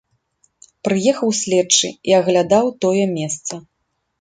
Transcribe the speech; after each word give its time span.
Прыехаў 0.87 1.29
следчы 1.41 1.91
і 2.13 2.17
аглядаў 2.21 2.65
тое 2.87 3.05
месца. 3.17 3.53